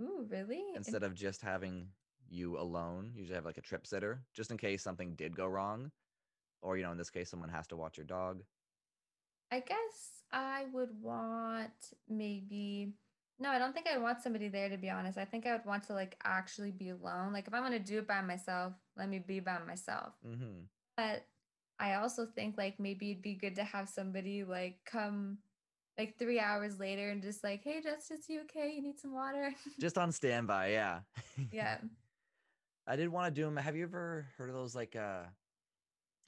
[0.00, 0.64] Ooh, really?
[0.74, 1.86] Instead of just having
[2.28, 3.12] you alone.
[3.14, 5.90] Usually have like a trip sitter just in case something did go wrong,
[6.62, 8.42] or you know, in this case, someone has to watch your dog.
[9.50, 12.94] I guess I would want maybe
[13.38, 15.18] no, I don't think I'd want somebody there to be honest.
[15.18, 17.32] I think I would want to like actually be alone.
[17.32, 20.14] Like if I'm gonna do it by myself, let me be by myself.
[20.24, 20.64] hmm
[20.96, 21.24] But
[21.82, 25.38] I also think like maybe it'd be good to have somebody like come
[25.98, 28.72] like three hours later and just like, hey Justice, you okay?
[28.74, 29.52] You need some water?
[29.80, 31.00] Just on standby, yeah.
[31.52, 31.78] Yeah.
[32.86, 33.56] I did want to do them.
[33.56, 35.24] Have you ever heard of those like uh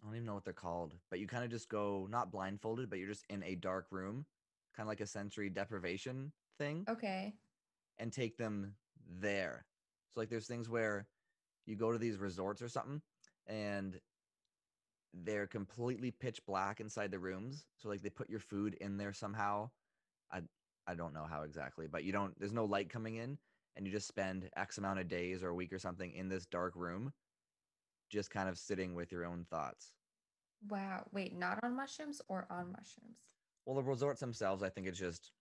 [0.03, 2.90] I don't even know what they're called, but you kind of just go not blindfolded,
[2.90, 4.27] but you're just in a dark room,
[4.77, 7.33] kind of like a sensory deprivation thing, Okay.
[7.99, 8.75] and take them
[9.21, 9.64] there.
[10.11, 11.07] So like there's things where
[11.64, 13.01] you go to these resorts or something
[13.47, 13.99] and
[15.14, 17.68] they're completely pitch black inside the rooms.
[17.77, 19.72] So like they put your food in there somehow.
[20.31, 20.44] I
[20.87, 23.40] I don't know how exactly, but you don't there's no light coming in
[23.77, 26.46] and you just spend X amount of days or a week or something in this
[26.46, 27.14] dark room,
[28.11, 29.94] just kind of sitting with your own thoughts.
[30.62, 31.09] Wow.
[31.12, 33.37] Wait, not on mushrooms or on mushrooms?
[33.66, 35.33] Well, the resorts themselves, I think it's just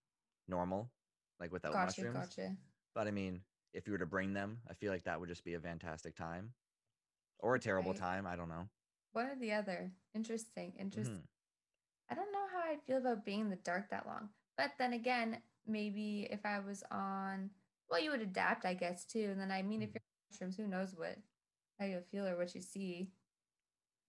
[0.48, 0.94] normal,
[1.40, 2.34] like without Gotcha, mushrooms.
[2.36, 2.58] gotcha.
[2.94, 5.44] But I mean, if you were to bring them, I feel like that would just
[5.44, 6.56] be a fantastic time
[7.40, 7.96] or a terrible Right.
[7.96, 8.28] time.
[8.28, 8.70] I don't know.
[9.14, 9.92] One or the other.
[10.14, 10.74] Interesting.
[10.78, 11.24] Interesting.
[12.10, 14.30] I don't know how I'd feel about being in the dark that long.
[14.58, 17.52] But then again, maybe if I was on,
[17.90, 19.30] well, you would adapt, I guess, too.
[19.32, 19.94] And then I mean, if Mhm.
[19.94, 21.18] you're mushrooms, who knows what
[21.80, 23.14] how you'll feel or what you see.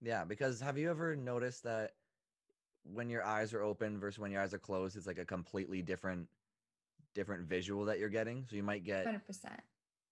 [0.01, 1.93] Yeah, because have you ever noticed that
[2.85, 5.83] when your eyes are open versus when your eyes are closed, it's like a completely
[5.83, 6.29] different
[7.14, 8.47] different visual that you're getting.
[8.49, 9.61] So you might get Hundred percent.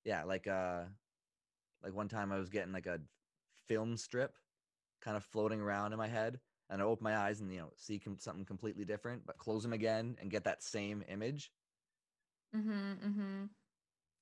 [0.05, 0.85] yeah, like uh
[1.83, 3.01] like one time I was getting like a
[3.69, 4.37] film strip
[5.03, 7.71] kind of floating around in my head and I open my eyes and you know
[7.77, 11.53] see com- something completely different, but close them again and get that same image.
[12.57, 12.71] Mm-hmm.
[13.09, 13.45] Mm-hmm.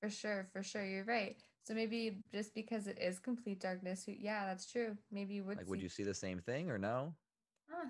[0.02, 0.84] For sure, for sure.
[0.84, 1.36] You're right.
[1.62, 4.96] So maybe just because it is complete darkness, yeah, that's true.
[5.12, 7.14] Maybe you would Like would you see the same thing or no?
[7.70, 7.88] Huh,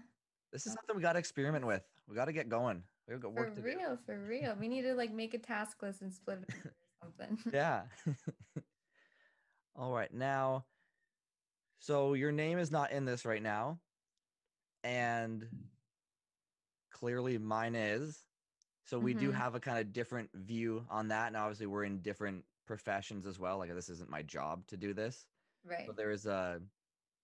[0.52, 1.82] This is something we got to experiment with.
[2.08, 2.82] We got to get going.
[3.08, 3.66] We've got For work to do.
[3.66, 4.56] real, for real.
[4.60, 7.38] We need to like make a task list and split it or something.
[7.52, 7.82] Yeah.
[9.76, 10.12] All right.
[10.12, 10.64] Now,
[11.80, 13.80] so your name is not in this right now.
[14.84, 15.48] And
[16.90, 18.26] clearly mine is.
[18.84, 19.34] So we do Mhm.
[19.34, 21.28] have a kind of different view on that.
[21.28, 23.58] And obviously we're in different professions as well.
[23.58, 25.26] Like this isn't my job to do this.
[25.64, 25.86] Right.
[25.86, 26.60] So there is a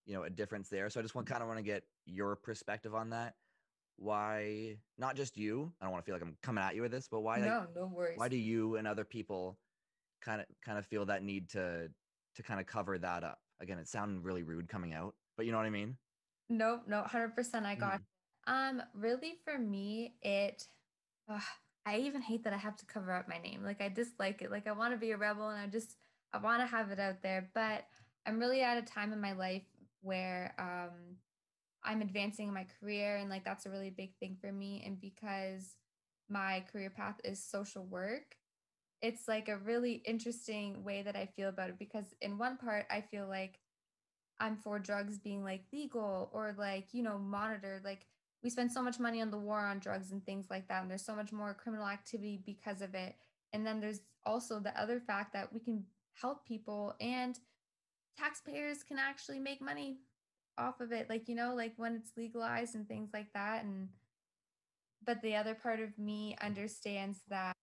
[0.06, 0.88] you know a difference there.
[0.88, 3.34] So I just want kind of want to get your perspective on that.
[3.96, 5.74] Why not just you?
[5.80, 7.50] I don't want to feel like I'm coming at you with this, but why like,
[7.50, 8.18] no, no worries.
[8.18, 9.60] why do you and other people
[10.20, 11.94] kind of kind of feel that need to
[12.36, 15.52] to kind of cover that up again it sounded really rude coming out but you
[15.52, 15.96] know what i mean
[16.48, 18.04] Nope, no, 100% I got Mhm.
[18.48, 20.68] Um, really for me, it
[21.28, 21.42] ugh,
[21.84, 23.64] I even hate that I have to cover up my name.
[23.64, 24.50] Like I dislike it.
[24.52, 25.96] Like I want to be a rebel and I just
[26.32, 27.86] I want to have it out there, but
[28.26, 29.64] I'm really at a time in my life
[30.02, 31.16] where um
[31.82, 35.00] I'm advancing in my career and like that's a really big thing for me and
[35.00, 35.76] because
[36.28, 38.36] my career path is social work,
[39.02, 42.86] it's like a really interesting way that I feel about it because in one part
[42.90, 43.60] I feel like
[44.40, 47.84] I'm for drugs being like legal or like, you know, monitored.
[47.84, 48.06] Like
[48.42, 50.82] we spend so much money on the war on drugs and things like that.
[50.82, 53.14] And there's so much more criminal activity because of it.
[53.52, 55.84] And then there's also the other fact that we can
[56.20, 57.38] help people and
[58.18, 59.98] taxpayers can actually make money
[60.58, 61.08] off of it.
[61.08, 63.64] Like, you know, like when it's legalized and things like that.
[63.64, 63.88] And
[65.04, 67.54] but the other part of me understands that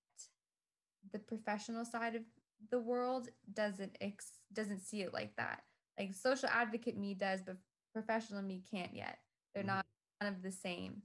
[1.11, 2.23] the professional side of
[2.69, 5.63] the world doesn't ex- doesn't see it like that.
[5.99, 7.57] Like social advocate me does, but
[7.93, 9.19] professional me can't yet.
[9.53, 9.67] They're Mhm.
[9.67, 9.85] not
[10.19, 11.03] kind of the same.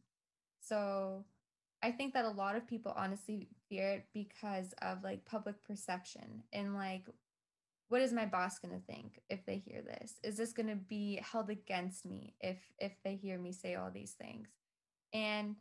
[0.60, 1.26] So
[1.82, 6.44] I think that a lot of people honestly fear it because of like public perception
[6.52, 7.08] and like
[7.88, 10.20] what is my boss going to think if they hear this?
[10.22, 13.90] Is this going to be held against me if if they hear me say all
[13.90, 14.48] these things?
[15.12, 15.56] And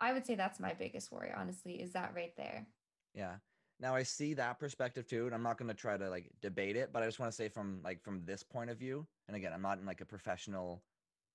[0.00, 2.66] I would say that's my biggest worry honestly is that right there.
[3.14, 3.34] yeah
[3.80, 6.76] now i see that perspective too and i'm not going to try to like debate
[6.76, 9.36] it but i just want to say from like from this point of view and
[9.36, 10.82] again i'm not in like a professional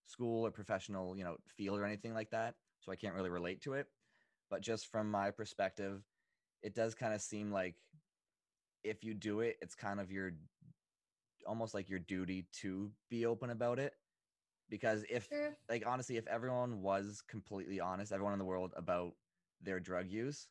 [0.06, 3.62] school or professional you know field or anything like that so i can't really relate
[3.62, 3.88] to it
[4.50, 6.04] but just from my perspective
[6.62, 7.76] it does kind of seem like
[8.84, 10.32] if you do it it's kind of your
[11.48, 13.94] almost like your duty to be open about it
[14.74, 15.30] because if
[15.70, 19.16] like honestly if everyone was completely honest everyone in the world about
[19.62, 20.50] their drug use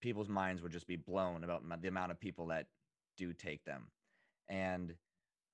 [0.00, 2.68] people's minds would just be blown about the amount of people that
[3.16, 3.92] do take them.
[4.48, 4.96] And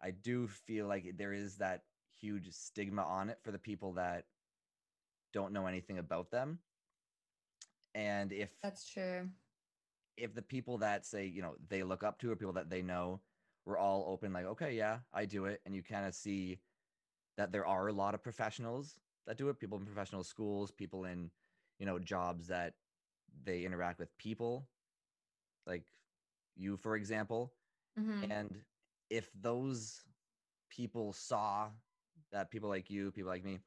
[0.03, 1.85] i do feel like there is that
[2.21, 4.27] huge stigma on it for the people that
[5.33, 6.61] don't know anything about them.
[7.95, 9.31] And if That's true.
[10.17, 12.83] if the people that say you know they look up to or people that they
[12.83, 13.23] know
[13.65, 16.61] were all open like okay yeah i do it and you kind of see
[17.37, 21.05] that there are a lot of professionals that do it people in professional schools people
[21.05, 21.31] in
[21.79, 22.75] you know jobs that
[23.45, 24.69] they interact with people
[25.67, 25.85] like
[26.57, 27.53] you for example
[27.97, 28.31] Mhm.
[28.31, 28.65] and
[29.11, 30.05] if those
[30.69, 31.69] people saw
[32.33, 33.59] that people like you people like me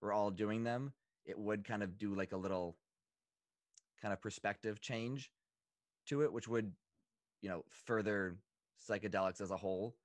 [0.00, 0.92] were all doing them
[1.24, 2.76] it would kind of do like a little
[4.00, 5.30] kind of perspective change
[6.06, 6.72] to it which would
[7.40, 8.36] you know further
[8.80, 9.96] psychedelics as a whole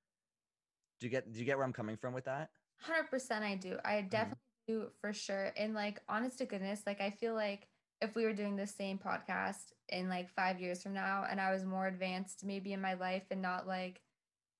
[0.99, 2.49] do you get do you get where i'm coming from with that
[2.87, 3.77] 100% I do.
[3.83, 5.51] I definitely do for sure.
[5.57, 7.67] And like honest to goodness, like I feel like
[8.01, 11.51] if we were doing the same podcast in like 5 years from now and I
[11.51, 14.01] was more advanced maybe in my life and not like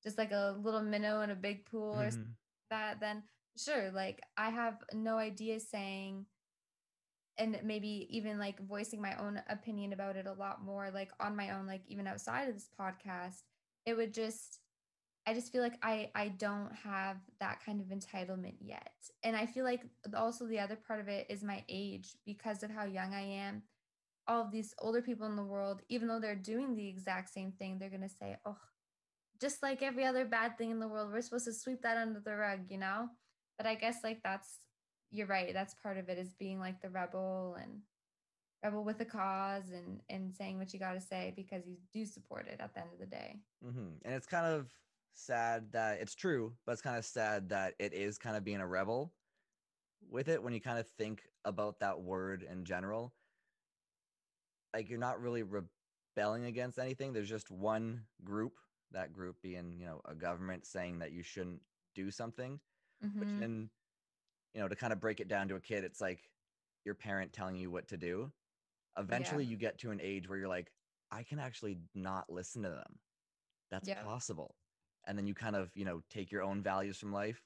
[0.04, 2.28] just like a little minnow in a big pool or something Mhm.
[2.28, 3.24] like that then
[3.58, 6.26] sure, like I have no idea saying
[7.38, 11.36] and maybe even like voicing my own opinion about it a lot more like on
[11.36, 13.44] my own like even outside of this podcast
[13.86, 14.60] it would just
[15.28, 18.92] i just feel like i i don't have that kind of entitlement yet
[19.24, 19.82] and i feel like
[20.16, 23.64] also the other part of it is my age because of how young i am
[24.28, 27.52] all of these older people in the world even though they're doing the exact same
[27.52, 28.58] thing they're going to say oh
[29.42, 32.20] just like every other bad thing in the world we're supposed to sweep that under
[32.20, 33.10] the rug you know
[33.58, 34.60] But I guess like that's
[35.12, 35.54] you're right.
[35.54, 37.82] That's part of it is being like the rebel and
[38.64, 42.06] rebel with a cause and and saying what you got to say because you do
[42.06, 43.40] support it at the end of the day.
[43.64, 44.72] hmm And it's kind of
[45.14, 48.62] sad that it's true, but it's kind of sad that it is kind of being
[48.62, 49.14] a rebel
[50.02, 53.16] with it when you kind of think about that word in general.
[54.74, 57.14] Like you're not really rebelling against anything.
[57.14, 58.58] There's just one group,
[58.92, 61.62] that group being, you know, a government saying that you shouldn't
[61.96, 62.60] do something,
[63.18, 63.70] which hmm then,
[64.54, 66.32] you know, to kind of break it down to a kid, it's like
[66.86, 68.34] your parent telling you what to do.
[68.98, 69.46] Eventually Yeah.
[69.46, 70.74] you get to an age where you're like,
[71.12, 73.00] I can actually not listen to them
[73.72, 73.98] that's Yep.
[74.02, 74.56] possible
[75.08, 77.42] and then you kind of you know take your own values from life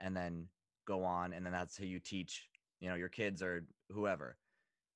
[0.00, 0.46] and then
[0.86, 2.48] go on and then that's how you teach
[2.80, 4.36] you know your kids or whoever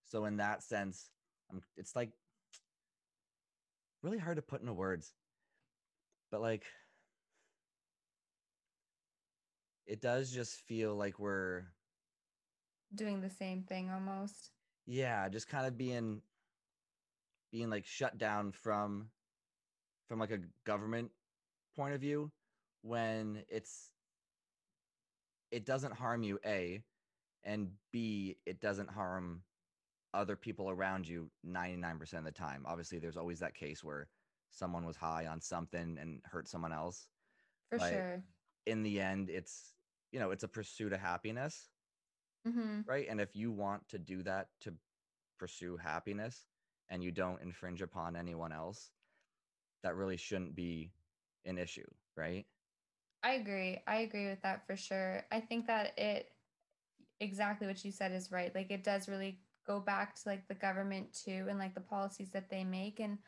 [0.04, 1.10] so in that sense
[1.52, 2.10] um, it's like
[4.02, 5.14] really hard to put into words
[6.30, 6.64] but like
[9.86, 11.64] it does just feel like we're
[12.94, 14.50] Doing the same thing almost.
[14.86, 16.20] yeah just kind of being
[17.52, 19.08] being like shut down from
[20.08, 21.10] from like a government
[21.76, 22.32] point of view
[22.82, 23.92] when it's
[25.50, 26.82] it doesn't harm you a
[27.44, 29.44] and b it doesn't harm
[30.14, 32.64] other people around you 99% of the time.
[32.66, 34.08] Obviously there's always that case where
[34.50, 37.08] someone was high on something and hurt someone else
[37.70, 38.24] For but sure.
[38.66, 39.76] in the end it's
[40.12, 41.70] you know it's a pursuit of happiness
[42.44, 43.06] hmm right?
[43.08, 44.74] And if you want to do that to
[45.38, 46.48] pursue happiness
[46.88, 48.92] and you don't infringe upon anyone else
[49.82, 50.92] that really shouldn't be
[51.46, 51.86] an issue
[52.16, 52.46] right
[53.22, 53.80] I agree.
[53.88, 55.24] I agree with that for sure.
[55.32, 56.30] I think that it
[57.18, 58.54] exactly what you said is right.
[58.54, 62.30] Like it does really go back to like the government too and like the policies
[62.30, 63.18] that they make and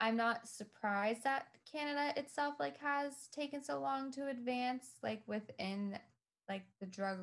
[0.00, 5.98] I'm not surprised that Canada itself like has taken so long to advance like within
[6.48, 7.20] like the drug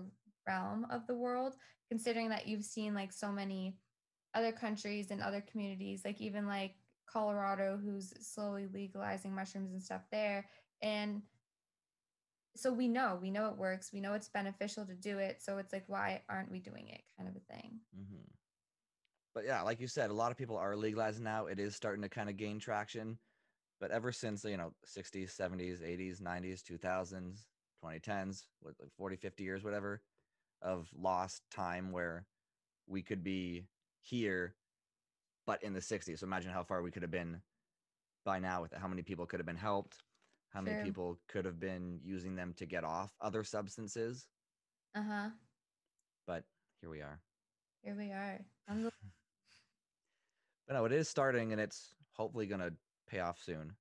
[0.48, 1.54] realm of the world
[1.90, 3.78] considering that you've seen like so many
[4.34, 6.74] other countries and other communities like even like
[7.12, 10.48] Colorado who's slowly legalizing mushrooms and stuff there.
[10.82, 11.22] And
[12.56, 15.42] so we know we know it works we know it's beneficial to do it.
[15.42, 17.02] So it's like why aren't we doing it?
[17.18, 17.80] Kind of a thing.
[17.96, 18.22] Hmm
[19.34, 21.46] but yeah like you said a lot of people are legalizing now.
[21.46, 23.18] It is starting to kind of gain traction.
[23.80, 27.46] But ever since you know 60s 70s 80s 90s 2000s
[27.84, 30.02] 2010s what like 40 50 years whatever
[30.62, 32.28] of lost time where
[32.88, 33.66] we could be
[34.02, 34.56] here
[35.52, 37.42] but in the 60s so imagine how far we could have been
[38.24, 39.98] by now with it how many people could have been helped
[40.54, 44.28] how many people could have been using them to get off other substances.
[44.96, 45.30] Uh-huh.
[46.28, 46.44] But
[46.82, 47.20] here we are.
[47.84, 48.40] Here we are.
[50.68, 52.72] But no it is starting and it's hopefully going to
[53.10, 53.74] pay off soon.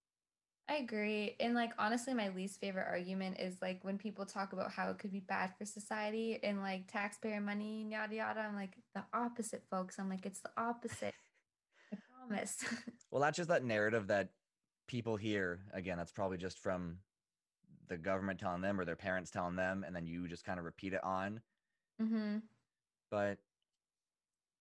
[0.69, 1.37] I agree.
[1.39, 4.99] And like honestly my least favorite argument is like when people talk about how it
[4.99, 9.05] could be bad for society and like taxpayer money and yada yada i'm like the
[9.13, 10.01] opposite folks.
[10.01, 11.15] I'm like it's the opposite
[12.29, 12.57] promise.
[13.11, 14.29] Well that's just that narrative that
[14.87, 16.99] people hear again that's probably just from
[17.89, 20.65] the government telling them or their parents telling them and then you just kind of
[20.65, 21.41] repeat it on.
[22.01, 22.37] Mm-hmm.
[23.11, 23.39] But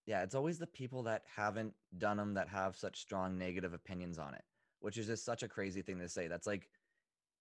[0.07, 4.17] yeah it's always the people that haven't done them that have such strong negative opinions
[4.17, 4.43] on it
[4.79, 6.27] which is just such a crazy thing to say.
[6.27, 6.69] That's like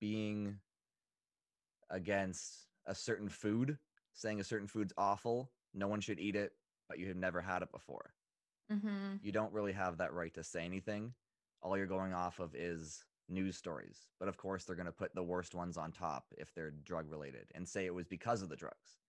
[0.01, 0.59] being
[1.89, 3.79] against a certain food
[4.12, 6.53] saying a certain food's awful no one should eat it
[6.87, 8.12] but you have never had it before
[8.71, 11.14] mm-hmm you don't really have that right to say anything
[11.62, 15.14] all you're going off of is news stories but of course they're going to put
[15.14, 18.49] the worst ones on top if they're drug related and say it was because of
[18.49, 19.01] the drugs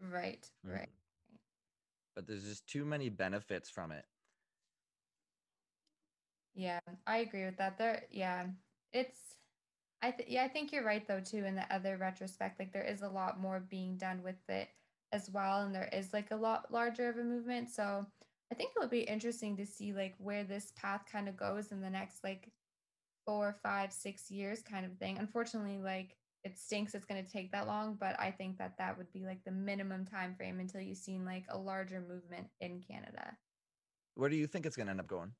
[0.00, 0.72] right Mhm.
[0.72, 0.90] right
[2.14, 4.06] but there's just too many benefits from it
[6.54, 7.78] Yeah, I agree with that.
[7.78, 8.52] There, yeah,
[8.92, 9.38] it's,
[10.02, 11.44] I th yeah, I think you're right though too.
[11.44, 14.70] In the other retrospect, like there is a lot more being done with it
[15.12, 17.70] as well, and there is like a lot larger of a movement.
[17.70, 18.06] So
[18.52, 21.80] I think it'll be interesting to see like where this path kind of goes in
[21.80, 22.50] the next like
[23.26, 25.18] four, five, six years, kind of thing.
[25.18, 28.96] Unfortunately, like it stinks it's going to take that long, but I think that that
[28.98, 32.82] would be like the minimum time frame until you've seen like a larger movement in
[32.86, 33.36] Canada.
[34.14, 35.32] where do you think it's going to end up going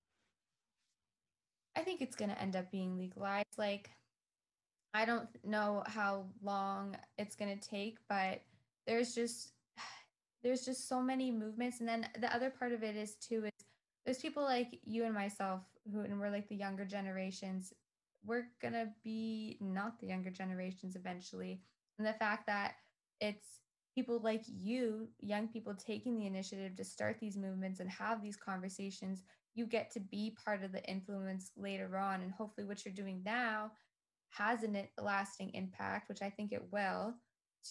[1.77, 3.59] I think it's going to end up being legalized.
[3.59, 3.91] Like,
[4.93, 8.43] I don't know how long it's going to take, but
[8.87, 9.54] there's just
[10.45, 13.51] there's just so many movements and then the other part of it is too is
[14.05, 17.73] there's people like you and myself who and we're like the younger generations
[18.27, 21.61] we're to be not the younger generations eventually.
[21.99, 22.75] And the fact that
[23.21, 23.61] it's
[23.95, 28.37] people like you young people taking the initiative to start these movements and have these
[28.37, 29.23] conversations
[29.55, 33.23] you get to be part of the influence later on and hopefully what you're doing
[33.25, 33.71] now
[34.31, 37.15] has a lasting impact which i think it will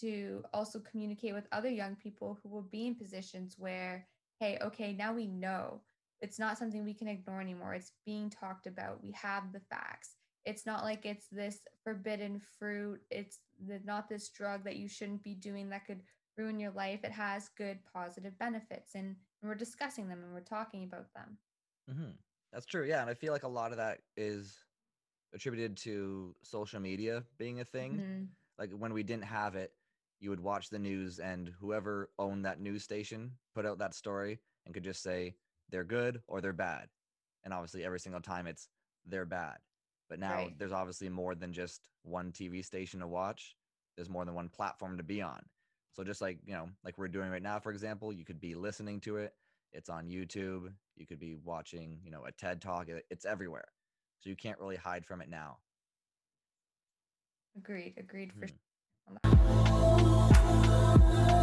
[0.01, 4.07] to also communicate with other young people who will be in positions where,
[4.39, 5.81] hey, okay, now we know
[6.21, 7.73] it's not something we can ignore anymore.
[7.73, 9.03] It's being talked about.
[9.03, 10.15] We have the facts.
[10.45, 13.01] It's not like it's this forbidden fruit.
[13.11, 16.01] It's the, not this drug that you shouldn't be doing that could
[16.37, 17.01] ruin your life.
[17.03, 21.37] It has good positive benefits, and, and we're discussing them and we're talking about them.
[21.89, 22.11] hmm
[22.51, 22.85] That's true.
[22.85, 24.57] Yeah, and I feel like a lot of that is
[25.33, 27.99] attributed to social media being a thing.
[27.99, 28.27] Mhm.
[28.57, 29.73] Like when we didn't have it,
[30.23, 34.39] you would watch the news, and whoever owned that news station put out that story
[34.65, 35.35] and could just say
[35.69, 36.87] they're good or they're bad.
[37.43, 38.69] And obviously, every single time it's
[39.05, 39.57] they're bad.
[40.09, 40.57] But now Right.
[40.57, 43.57] there's obviously more than just one TV station to watch.
[43.97, 45.41] There's more than one platform to be on.
[45.91, 48.55] So just like, you know, like we're doing right now, for example, you could be
[48.55, 49.33] listening to it.
[49.73, 50.73] It's on YouTube.
[50.95, 52.87] You could be watching, you know, a TED talk.
[53.09, 53.65] It's everywhere.
[54.19, 55.57] So you can't really hide from it now.
[57.57, 57.93] Agreed.
[57.97, 58.57] Agreed for Mhm.
[59.37, 59.62] sure.
[60.73, 61.42] Música